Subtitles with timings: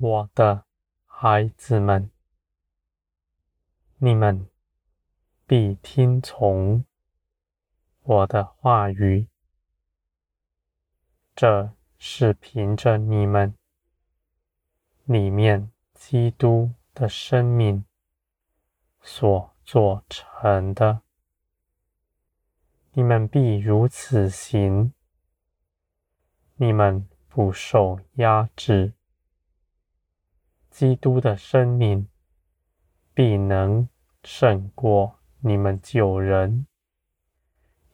[0.00, 0.64] 我的
[1.06, 2.08] 孩子们，
[3.96, 4.48] 你们
[5.44, 6.84] 必听从
[8.04, 9.26] 我的话语。
[11.34, 13.52] 这是凭着你们
[15.04, 17.84] 里面基督的生命
[19.00, 21.02] 所做成的。
[22.92, 24.92] 你们必如此行，
[26.54, 28.92] 你们不受压制。
[30.78, 32.06] 基督的生命
[33.12, 33.88] 必能
[34.22, 36.68] 胜过你们旧人，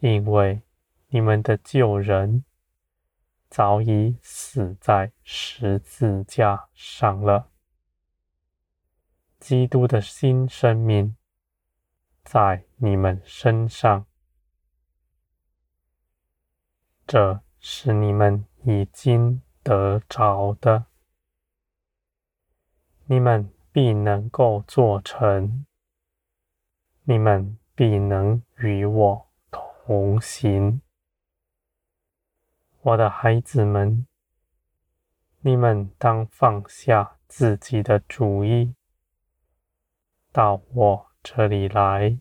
[0.00, 0.60] 因为
[1.08, 2.44] 你们的旧人
[3.48, 7.48] 早已死在十字架上了。
[9.40, 11.16] 基督的新生命
[12.22, 14.04] 在你们身上，
[17.06, 20.84] 这是你们已经得着的。
[23.06, 25.66] 你们必能够做成，
[27.02, 30.80] 你们必能与我同行，
[32.80, 34.06] 我的孩子们，
[35.40, 38.74] 你们当放下自己的主意，
[40.32, 42.18] 到我这里来，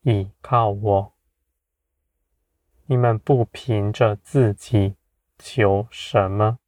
[0.00, 1.12] 倚靠我。
[2.86, 4.96] 你们不凭着自己
[5.38, 6.58] 求什么。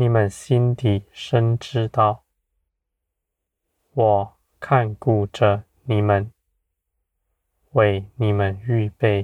[0.00, 2.24] 你们心底深知道，
[3.94, 6.32] 我看顾着你们，
[7.72, 9.22] 为你们预备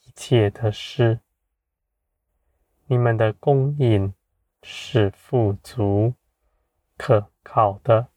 [0.00, 1.20] 一切的事。
[2.86, 4.12] 你们的供应
[4.64, 6.14] 是富足
[6.96, 8.08] 可靠的，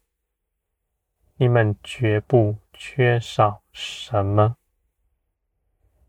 [1.36, 4.56] 你们绝不缺少什么。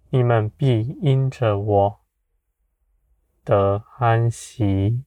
[0.09, 1.99] 你们必因着我
[3.43, 5.03] 得安息。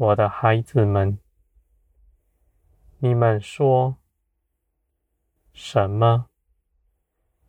[0.00, 1.18] 我的孩子们，
[3.00, 3.98] 你们说
[5.52, 6.30] 什么，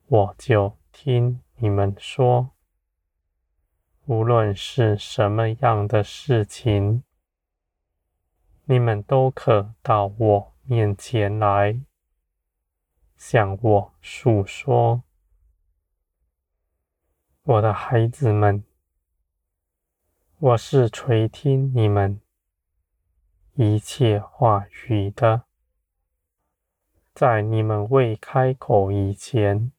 [0.07, 2.51] 我就听你们说。
[4.05, 7.03] 无论是什么样的事情，
[8.65, 11.79] 你们都可到我面前来，
[13.15, 15.03] 向我诉说。
[17.43, 18.65] 我的孩子们，
[20.39, 22.19] 我是垂听你们。
[23.63, 25.43] 一切话语的，
[27.13, 29.71] 在你们未开口以前，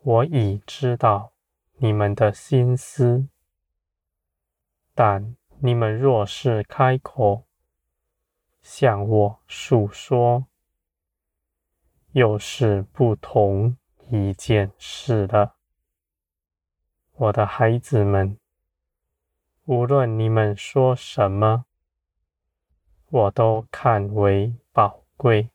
[0.00, 1.32] 我已知道
[1.78, 3.26] 你们的心思。
[4.94, 7.48] 但你们若是开口
[8.62, 10.46] 向我诉说，
[12.12, 13.76] 又是不同
[14.08, 15.56] 一件事了。
[17.14, 18.38] 我的孩子们，
[19.64, 21.64] 无论你们说什么。
[23.12, 25.50] 我都看为宝贵，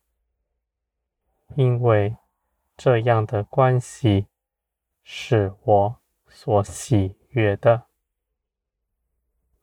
[1.56, 2.18] 因为
[2.76, 4.28] 这样的关系
[5.06, 7.84] 是我所喜悦的。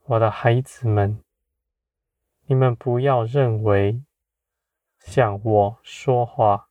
[0.04, 1.22] 我的孩子们，
[2.46, 4.02] 你们不要认为
[4.98, 6.70] 向我说话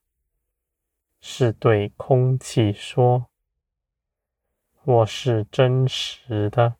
[1.20, 3.28] 是对空气说，
[4.84, 6.78] 我是真实的，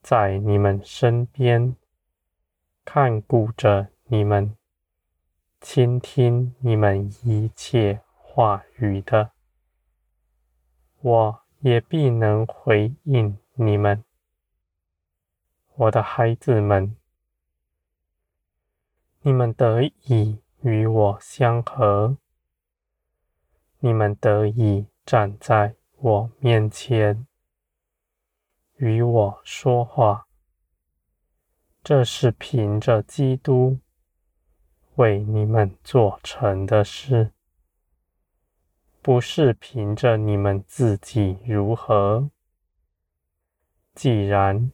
[0.00, 1.76] 在你们身边。
[2.84, 4.56] 看顾着你们，
[5.60, 9.30] 倾听你们一切话语的，
[11.00, 14.04] 我也必能回应你们，
[15.76, 16.96] 我的孩子们，
[19.22, 22.18] 你们得以与我相合，
[23.78, 27.26] 你们得以站在我面前，
[28.76, 30.26] 与我说话。
[31.84, 33.80] 这是凭着基督
[34.94, 37.32] 为你们做成的事，
[39.00, 42.30] 不是凭着你们自己如何。
[43.96, 44.70] 既然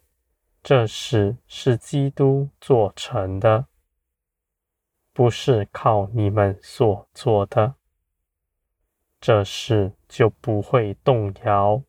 [0.63, 3.69] 这事是基督做成的，
[5.15, 7.77] 不是靠你们所做的，
[9.19, 11.83] 这事就不会动摇，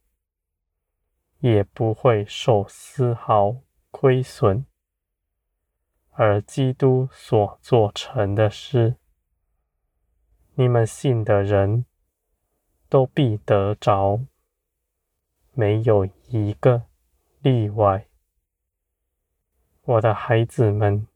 [1.40, 3.58] 也不会受丝毫
[3.92, 4.66] 亏损。
[6.22, 8.98] 而基督所做成的事，
[10.56, 11.86] 你们信的人
[12.90, 14.20] 都必得着，
[15.54, 16.88] 没有一个
[17.40, 18.10] 例外。
[19.84, 21.08] 我的孩子们，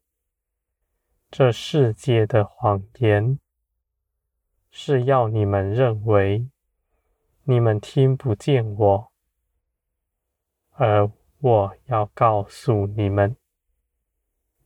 [1.29, 3.37] 这世界的谎言
[4.71, 6.47] 是要你们认为
[7.43, 9.11] 你们听不见我，
[10.71, 13.35] 而我要告诉你们，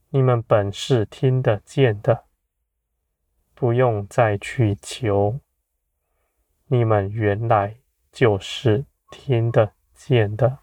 [0.10, 2.26] 你们本是听得见的，
[3.54, 5.42] 不用再去求。
[6.68, 7.80] 你们原来
[8.12, 10.60] 就是听得见的，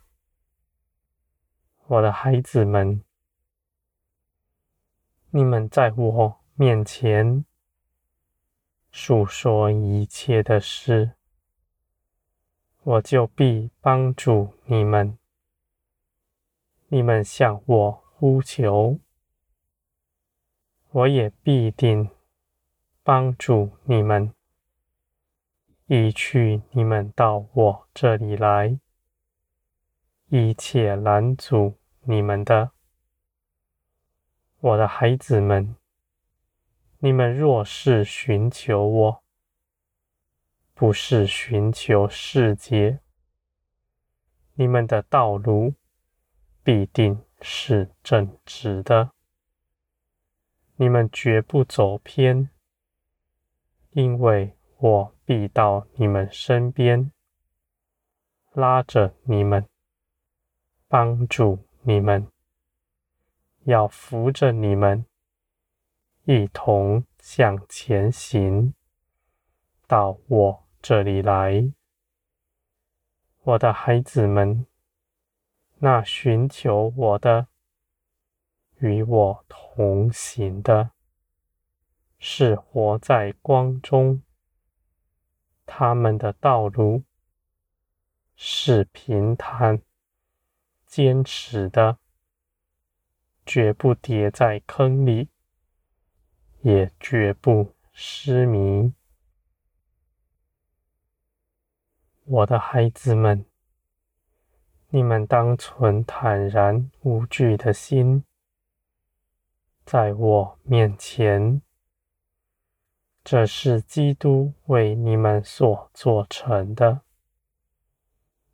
[1.86, 3.02] 我的孩子们，
[5.30, 7.44] 你们在我面前
[8.90, 11.12] 述说一切的事，
[12.82, 15.18] 我就必帮助你们。
[16.88, 19.00] 你们向我呼求，
[20.94, 22.08] 我也必定
[23.02, 24.32] 帮助你们。
[25.86, 28.78] 移去你们到我这里来，
[30.28, 32.70] 一切拦阻你们的，
[34.60, 35.74] 我的孩子们，
[36.98, 39.24] 你们若是寻求我，
[40.74, 43.00] 不是寻求世界，
[44.54, 45.74] 你们的道路
[46.62, 49.10] 必定是正直的，
[50.76, 52.50] 你们绝不走偏，
[53.90, 55.14] 因为我。
[55.26, 57.10] 必到你们身边，
[58.52, 59.66] 拉着你们，
[60.86, 62.28] 帮助你们，
[63.62, 65.06] 要扶着你们，
[66.24, 68.74] 一同向前行，
[69.86, 71.72] 到我这里来，
[73.44, 74.66] 我的孩子们。
[75.78, 77.48] 那寻求我的，
[78.84, 80.90] 与我同行的，
[82.18, 84.20] 是活在光中。
[85.64, 87.02] 他们的道路
[88.36, 89.80] 是平坦、
[90.86, 91.96] 坚持的，
[93.46, 95.30] 绝不跌在坑里，
[96.60, 98.92] 也绝不失迷。
[102.24, 103.46] 我的孩子们，
[104.90, 108.22] 你们当存坦然无惧的心，
[109.84, 111.60] 在我面前。
[113.22, 117.02] 这是基督为你们所做成的。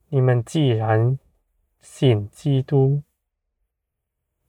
[0.09, 1.19] 你们既然
[1.81, 3.03] 信基督，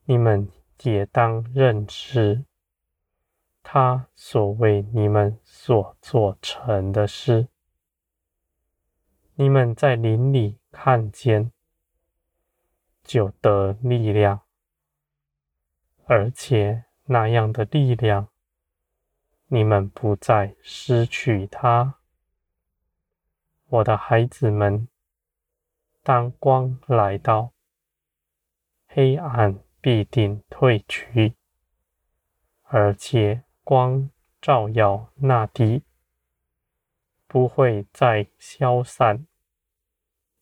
[0.05, 0.47] 你们
[0.83, 2.45] 也当认识
[3.63, 7.47] 他所为你们所做成的事。
[9.35, 11.51] 你们在灵里看见，
[13.03, 14.41] 就得力量，
[16.05, 18.29] 而且那样的力量。
[19.47, 21.95] 你们不再失去它，
[23.67, 24.87] 我的孩子们。
[26.03, 27.53] 当光来到，
[28.87, 31.35] 黑暗必定退去，
[32.63, 34.09] 而且光
[34.41, 35.83] 照耀那地，
[37.27, 39.27] 不会再消散。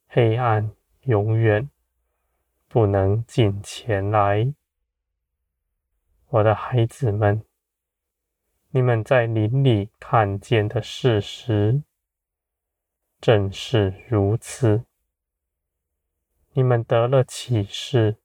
[0.07, 0.71] 黑暗
[1.01, 1.69] 永远
[2.69, 4.53] 不能进前来，
[6.31, 7.43] 我的孩子们。
[8.69, 11.81] 你们在林里看见的事实，
[13.19, 14.85] 正是如此。
[16.51, 18.17] 你们得了启示，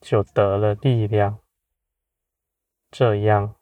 [0.00, 1.40] 就得了力量。
[2.92, 3.56] 这样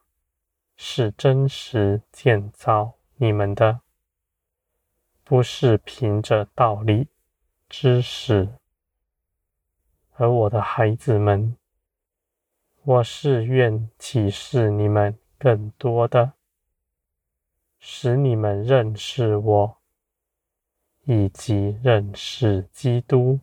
[0.76, 3.80] 是真实建造你们的，
[5.24, 7.08] 不是凭着道理、
[7.66, 8.58] 知识。
[10.16, 11.56] 而我的孩子们，
[12.84, 15.18] 我是愿启示你们。
[15.38, 16.34] 更多的，
[17.80, 19.78] 使你们认识我，
[21.02, 23.40] 以及认识基督。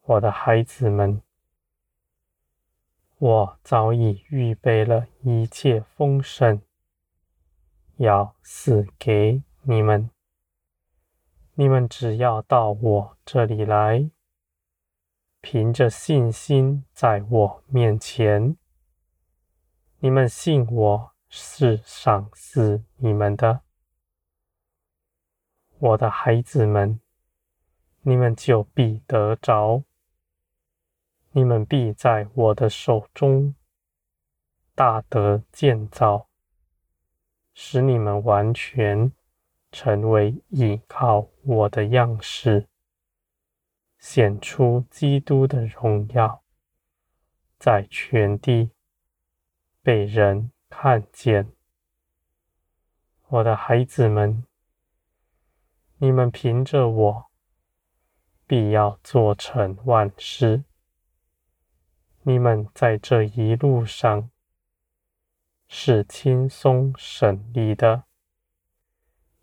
[0.00, 1.20] 我的孩子们，
[3.18, 6.62] 我早已预备了一切丰盛，
[7.96, 10.08] 要赐给你们。
[11.52, 14.10] 你们只要到我这里来，
[15.42, 18.56] 凭着信心，在我面前。
[20.00, 23.60] 你们信我是赏赐你们的，
[25.78, 27.00] 我的孩子们，
[28.02, 29.82] 你们就必得着，
[31.32, 33.54] 你们必在我的手中
[34.74, 36.28] 大得建造，
[37.54, 39.12] 使你们完全
[39.70, 42.69] 成为依靠我的样式，
[44.00, 46.42] 显出基督的荣耀，
[47.58, 48.72] 在全地。
[49.82, 51.52] 被人看见，
[53.28, 54.44] 我的孩子们，
[55.96, 57.30] 你们凭着我，
[58.46, 60.64] 必要做成万事。
[62.22, 64.30] 你们在这一路上
[65.66, 68.04] 是轻松省力的，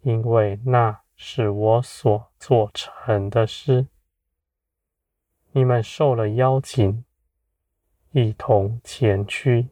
[0.02, 3.88] 因为那是我所做成的事。
[5.58, 7.04] 你们受了邀请，
[8.12, 9.70] 一同前去。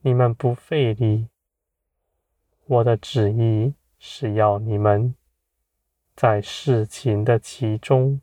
[0.00, 1.28] 你们不费力。
[2.64, 5.14] 我的旨意是要你们
[6.16, 8.22] 在事情的其中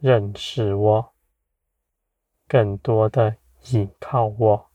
[0.00, 1.12] 认识我，
[2.48, 3.36] 更多的
[3.70, 4.70] 依靠我，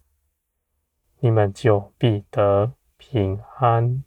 [1.20, 4.02] 你们就必得平安。